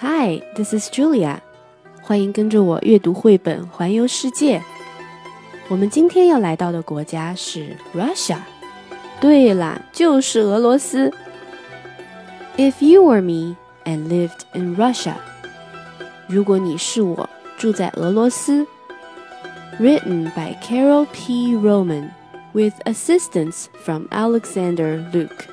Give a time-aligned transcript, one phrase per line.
[0.00, 1.38] Hi, this is Julia。
[2.02, 4.62] 欢迎跟着我阅读绘本，环游世界。
[5.68, 8.38] 我们今天要来到的国家是 Russia。
[9.20, 11.12] 对啦，就是俄罗斯。
[12.56, 15.14] If you were me and lived in Russia，
[16.26, 18.66] 如果你是我，住在俄罗斯。
[19.78, 21.54] Written by Carole P.
[21.54, 22.10] Roman
[22.52, 25.46] with assistance from Alexander Luke。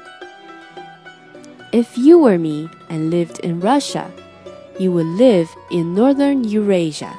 [1.73, 4.07] If you were me and lived in Russia,
[4.79, 7.11] you would live in northern Eurasia.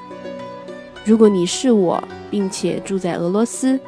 [1.06, 3.80] 如果你是我，并且住在俄罗斯，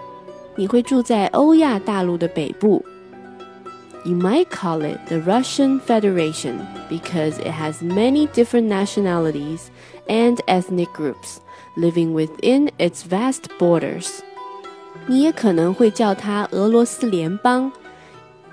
[0.55, 2.83] 你会住在欧亚大陆的北部。
[4.03, 9.61] You might call it the Russian Federation because it has many different nationalities
[10.07, 11.39] and ethnic groups
[11.75, 14.19] living within its vast borders.
[15.07, 17.71] 你也可能会叫它俄罗斯联邦，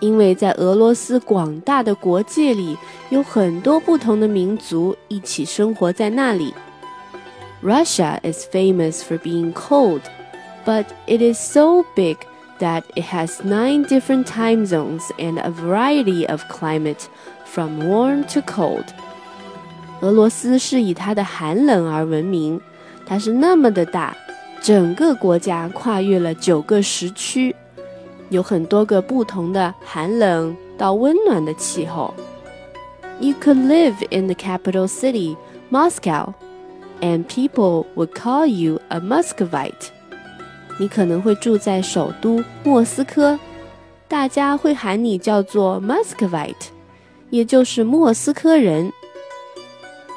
[0.00, 2.76] 因为在俄罗斯广大的国界里，
[3.10, 6.52] 有很多不同的民族一起生活在那里。
[7.62, 10.00] Russia is famous for being cold,
[10.66, 12.16] but it is so big
[12.58, 17.06] that it has nine different time zones and a variety of climate
[17.44, 18.86] from warm to cold.
[20.00, 22.60] 俄罗斯是以它的寒冷而闻名，
[23.06, 24.16] 它是那么的大，
[24.60, 27.54] 整个国家跨越了九个时区，
[28.30, 32.12] 有很多个不同的寒冷到温暖的气候。
[33.20, 35.36] You could live in the capital city,
[35.70, 36.32] Moscow,
[37.00, 39.90] and people would call you a Muscovite.
[40.78, 43.38] 你可能会住在首都莫斯科，
[44.08, 46.70] 大家会喊你叫做 Muscovite，
[47.30, 48.92] 也就是莫斯科人。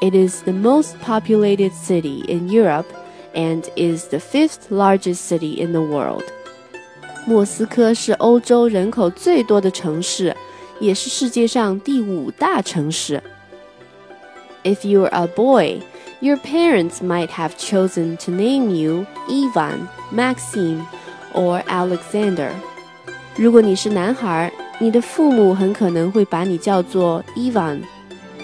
[0.00, 2.86] It is the most populated city in Europe
[3.34, 6.24] and is the fifth largest city in the world.
[7.26, 10.36] 莫斯科是欧洲人口最多的城市，
[10.78, 13.22] 也是世界上第五大城市。
[14.62, 15.80] If you are a boy,
[16.20, 20.82] your parents might have chosen to name you Ivan, Maxim,
[21.34, 22.50] or Alexander.
[23.36, 27.82] 如果你是男孩，你的父母很可能会把你叫做 Ivan,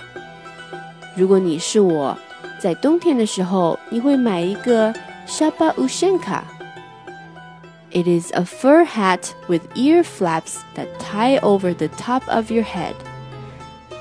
[1.16, 2.16] 如果你是我，
[2.58, 4.92] 在冬天的时候，你会买一个
[5.26, 12.50] shapa ushenka。It is a fur hat with ear flaps that tie over the top of
[12.50, 12.94] your head.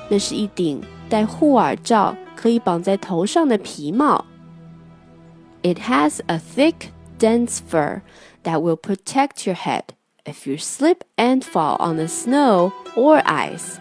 [0.08, 4.24] 那是一顶带护耳罩， 可以绑在头上的皮帽。
[5.62, 8.02] It has a thick, dense fur
[8.44, 9.84] that will protect your head
[10.24, 13.78] if you slip and fall on the snow or ice.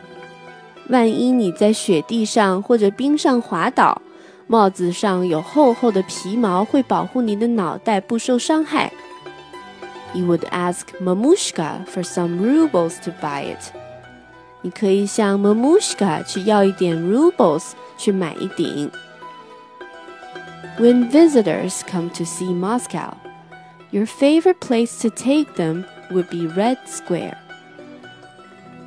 [0.90, 4.02] 万一你在雪地上或者冰上滑倒，
[4.48, 8.92] 帽子上有厚厚的皮毛会保护你的脑袋不受伤害。
[10.14, 13.72] You would ask Mamushka for some rubles to buy it.
[14.62, 18.92] 你可以向 Mamushka 去要一点 rubles 去买一顶。
[20.80, 23.14] When visitors come to see Moscow,
[23.92, 27.38] your favorite place to take them would be Red Square.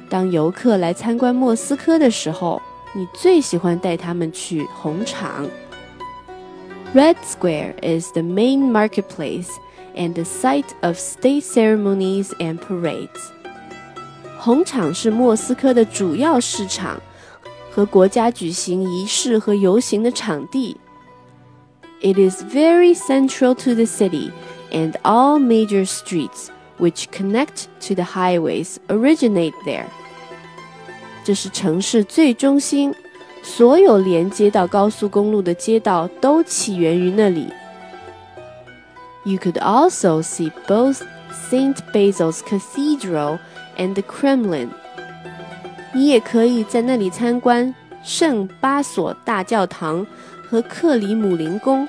[0.08, 2.60] 当游客来参观莫斯科的时候，
[2.92, 5.48] 你最喜欢带他们去红场。
[6.92, 9.48] Red Square is the main marketplace
[9.94, 13.30] and the site of state ceremonies and parades.
[14.44, 17.00] 红场是莫斯科的主要市场
[17.70, 20.76] 和国家举行仪式和游行的场地。
[22.02, 24.30] It is very central to the city,
[24.72, 26.48] and all major streets
[26.78, 29.84] which connect to the highways originate there.
[31.22, 32.94] 这是城市最中心，
[33.42, 37.52] 所有连接到高速公路的街道都起源于那里。
[39.24, 41.02] You could also see both
[41.50, 43.38] Saint Basil's Cathedral
[43.76, 44.68] and the Kremlin.
[45.92, 50.06] 你也可以在那里参观圣巴索大教堂
[50.48, 51.88] 和克里姆林宫。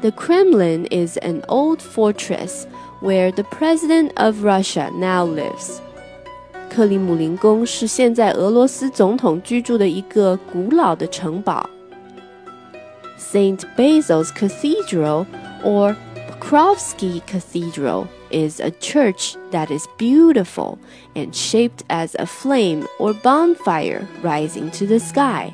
[0.00, 2.66] The Kremlin is an old fortress
[3.00, 5.80] where the president of Russia now lives.
[6.70, 11.68] 克里姆林宫是现在俄罗斯总统居住的一个古老的城堡。
[13.18, 15.26] Saint Basil's Cathedral
[15.62, 15.94] or
[16.38, 20.78] Pokrovsky Cathedral is a church that is beautiful
[21.14, 25.52] and shaped as a flame or bonfire rising to the sky.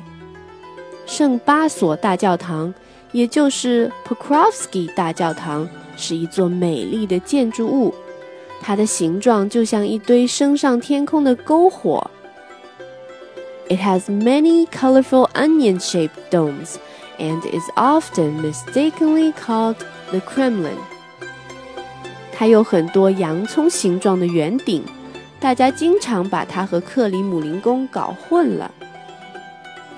[1.05, 2.73] 圣巴索大教堂，
[3.11, 5.67] 也就是 Pokrovsky 大教堂，
[5.97, 7.93] 是一座美丽的建筑物。
[8.61, 12.09] 它的形状就像一堆升上天空的篝火。
[13.69, 16.75] It has many colorful onion-shaped domes
[17.17, 19.77] and is often mistakenly called
[20.09, 20.77] the Kremlin.
[22.33, 24.83] 它有很多洋葱形状的圆顶，
[25.39, 28.71] 大家经常把它和克里姆林宫搞混了。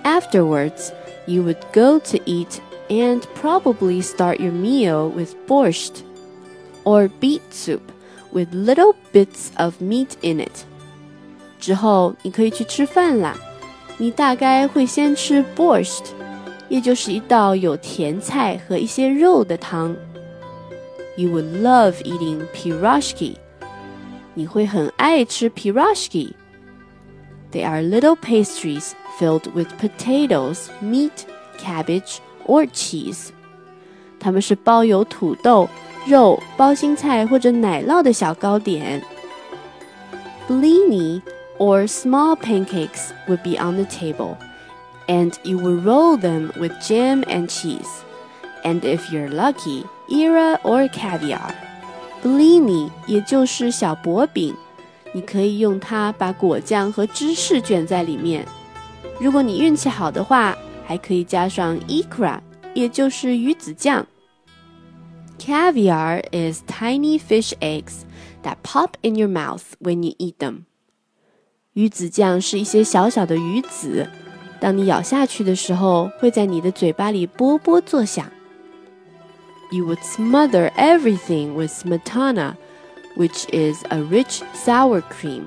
[0.03, 0.91] Afterwards,
[1.25, 2.59] you would go to eat
[2.89, 6.01] and probably start your meal with borscht,
[6.83, 7.79] or beet soup
[8.33, 10.65] with little bits of meat in it.
[11.61, 13.37] 之后你可以去吃饭啦。
[13.97, 16.07] 你大概会先吃 borscht，
[16.69, 19.95] 也就是一道有甜菜和一些肉的汤。
[21.15, 23.35] You would love eating pirashki.
[24.33, 26.33] 你会很爱吃 pirashki.
[27.51, 31.25] They are little pastries filled with potatoes, meat,
[31.59, 32.17] cabbage,
[32.47, 33.29] or cheese.
[34.19, 35.69] 它们是包有土豆、
[36.07, 39.03] 肉、包心菜或者奶酪的小糕点。
[40.47, 41.21] Blini
[41.59, 44.35] or small pancakes would be on the table,
[45.08, 48.04] and you will roll them with jam and cheese,
[48.62, 51.52] and if you're lucky, ikra or caviar.
[52.22, 54.54] Blini 也就是小薄饼，
[55.12, 58.46] 你可以用它把果酱和芝士卷在里面。
[59.20, 62.38] 如果你运气好的话，还可以加上 ikra，
[62.74, 64.06] 也就是鱼子酱。
[65.38, 68.02] Caviar is tiny fish eggs
[68.42, 70.64] that pop in your mouth when you eat them.
[71.74, 74.08] 鱼子酱是一些小小的鱼子。
[74.59, 78.25] 当你咬下去的时候，会在你的嘴巴里啵啵作响。
[79.71, 82.53] You would smother everything with smetana,
[83.17, 85.43] which is a rich sour cream.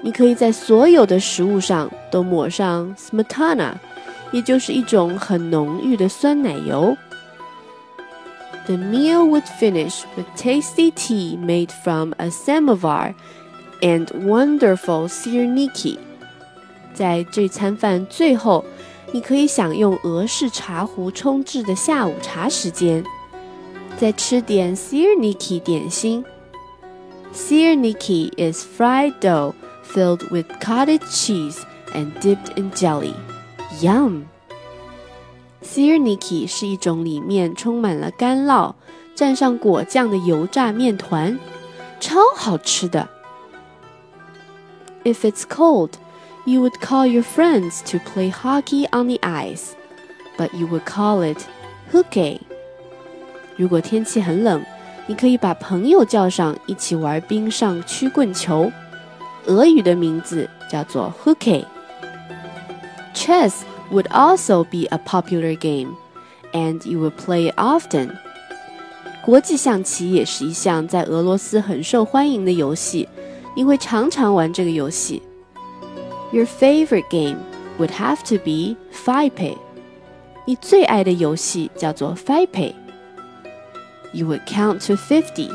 [0.00, 3.74] 你可以在所有的食物上都抹上 smetana，
[4.32, 6.96] 也就是一种很浓郁的酸奶油。
[8.66, 13.12] the meal would finish with tasty tea made from a samovar
[13.82, 15.98] and wonderful sirniki.
[16.96, 18.64] 在这餐饭最后，
[19.12, 23.04] 你可以享用俄式茶壶冲制的下午茶时间，
[23.98, 26.24] 再吃点 sirniki 点心。
[27.34, 29.54] Sirniki is fried dough
[29.84, 31.56] filled with cottage cheese
[31.94, 33.14] and dipped in jelly.
[33.80, 34.24] Yum!
[35.62, 38.74] Sirniki 是一种里面充满了干酪、
[39.16, 41.38] 蘸上果酱的油炸面团，
[42.00, 43.08] 超好吃的。
[45.04, 45.92] If it's cold,
[46.46, 49.74] you would call your friends to play hockey on the ice,
[50.36, 51.38] but you would call it
[51.92, 52.40] hockey.
[53.56, 54.62] 如果天气很冷，
[55.06, 58.70] 你可以把朋友叫上一起玩冰上曲棍球，
[59.46, 63.60] 俄语的名字叫做 hockey。Chess
[63.90, 65.94] would also be a popular game,
[66.52, 68.10] and you would play it often.
[69.24, 73.08] 国际象棋也是一项在俄罗斯很受欢迎的游戏，
[73.54, 75.22] 你会常常玩这个游戏。
[76.32, 77.38] Your favorite game
[77.78, 79.56] would have to be Fipe.
[80.46, 82.74] 你最爱的游戏叫做 Fipe.
[84.12, 85.50] You would count to fifty,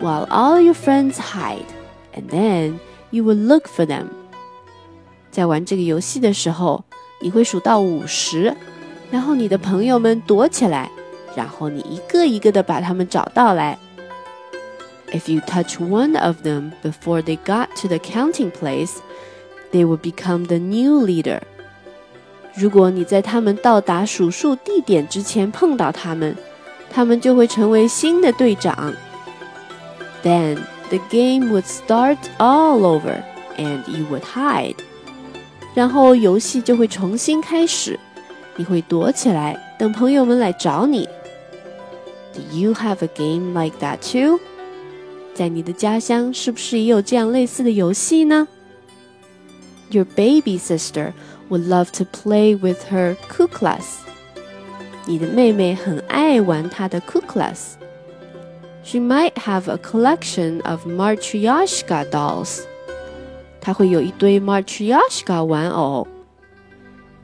[0.00, 1.66] while all your friends hide,
[2.14, 2.78] and then
[3.10, 4.06] you would look for them.
[5.30, 6.84] 在玩这个游戏的时候，
[7.20, 8.54] 你会数到五十，
[9.10, 10.90] 然后你的朋友们躲起来，
[11.34, 13.78] 然后你一个一个的把他们找到来。
[15.12, 18.96] If you touch one of them before they got to the counting place,
[19.72, 21.40] they will become the new leader.
[22.54, 26.36] 如果你在他们到达数数地点之前碰到他们，
[26.90, 28.92] 他们就会成为新的队长。
[30.24, 33.22] Then the game would start all over,
[33.56, 34.76] and you would hide.
[35.74, 38.00] 然后游戏就会重新开始，
[38.56, 41.08] 你会躲起来，等朋友们来找你。
[42.34, 44.40] Do you have a game like that too？
[45.34, 48.48] 在你的家乡是不是也有这样类似的游戏呢
[49.90, 51.12] ？Your baby sister
[51.48, 53.98] would love to play with her kuklas。
[55.06, 62.62] 你的妹妹很爱玩她的 kuklas。She might have a collection of Matryoshka dolls.
[63.60, 66.06] 它会有一堆 Matryoshka 玩偶。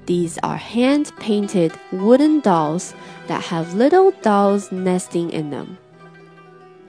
[0.07, 2.93] These are hand-painted wooden dolls
[3.29, 5.77] that have little dolls nesting in them.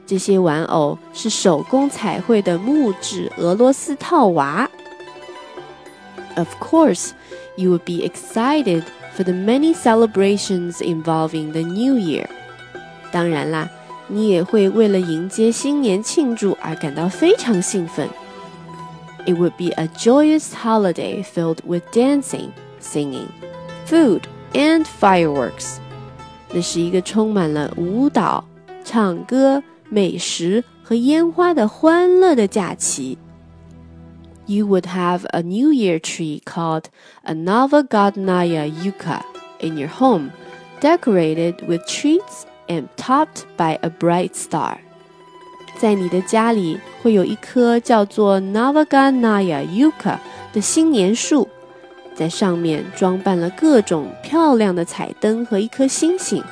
[0.06, 4.70] 这些玩偶是手工彩绘的木质俄罗斯套娃。
[6.36, 7.12] Of course,
[7.56, 8.84] you would be excited
[9.16, 12.28] for the many celebrations involving the New Year.
[13.12, 13.70] 当然啦，
[14.08, 18.10] 你也会为了迎接新年庆祝而感到非常兴奋。
[19.26, 22.50] It would be a joyous holiday filled with dancing,
[22.82, 23.28] singing,
[23.88, 24.22] food,
[24.54, 25.78] and fireworks.
[26.52, 28.44] 那是一个充满了舞蹈、
[28.84, 29.64] 唱歌。
[29.88, 33.20] 美食和烟花的欢乐的假期。
[34.51, 36.91] you would have a New Year tree called
[37.25, 39.23] a Navagadnaya Yuka
[39.61, 40.33] in your home,
[40.81, 44.79] decorated with treats and topped by a bright star.
[45.79, 50.19] 在你的家里会有一棵叫做 Navaganaya Yuka
[50.53, 51.49] 的新年树，
[52.15, 56.43] 在上面装扮了各种漂亮的彩灯和一颗星星。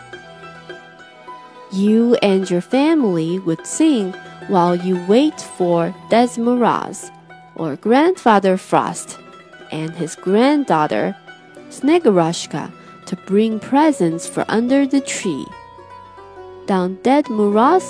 [1.72, 4.14] You and your family would sing
[4.48, 7.08] while you wait for Ded Moroz,
[7.58, 9.18] or Grandfather Frost
[9.70, 11.14] and his granddaughter,
[11.70, 12.70] Snegurochka
[13.06, 15.46] to bring presents from under the tree.
[16.66, 17.24] 当 Dead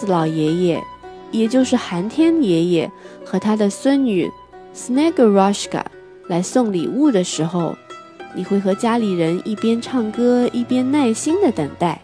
[0.07, 0.83] 老爷爷，
[1.31, 2.91] 也就是寒天爷爷
[3.25, 4.31] 和他的孙女
[6.29, 7.77] 来送礼物的时候，
[8.35, 12.01] 你会和家里人一边唱歌一边耐心的等待。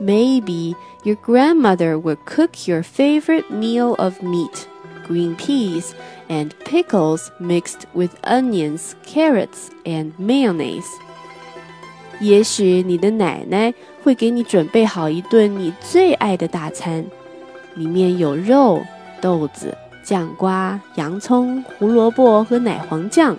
[0.00, 4.66] Maybe your grandmother would cook your favorite meal of meat
[5.07, 5.93] green peas,
[6.29, 10.87] and pickles mixed with onions, carrots, and mayonnaise.
[12.19, 17.05] 也许你的奶奶会给你准备好一顿你最爱的大餐，
[17.75, 18.81] 里面有肉、
[19.19, 23.35] 豆子、酱瓜、洋葱、胡萝卜和奶黄酱。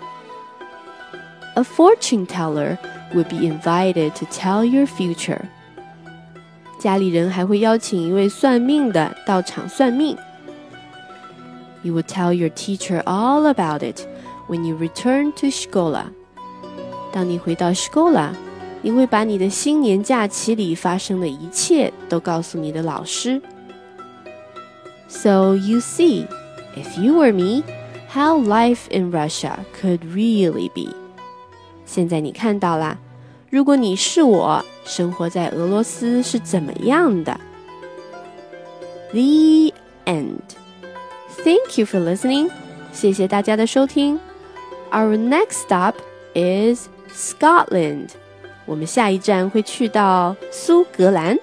[1.54, 2.76] A fortune teller
[3.14, 5.40] would be invited to tell your future.
[6.78, 10.16] 家里人还会邀请一位算命的到场算命。
[11.82, 14.06] You would tell your teacher all about it
[14.48, 16.06] when you return to Shkola。
[17.12, 18.30] 当你回到 Shkola，
[18.82, 23.40] 你会把你的新年假期里发生的一切都告诉你的老师。
[25.08, 26.26] So you see,
[26.76, 27.62] if you were me,
[28.10, 30.94] how life in Russia could really be。
[31.84, 32.98] 现在你看到啦。
[33.50, 37.38] 如果你是我，生活在俄罗斯是怎么样的？
[39.12, 39.72] The
[40.06, 40.40] end.
[41.44, 42.50] Thank you for listening.
[42.92, 44.18] 谢谢大家的收听。
[44.90, 45.94] Our next stop
[46.34, 48.10] is Scotland.
[48.66, 51.38] 我们下一站会去到苏格兰。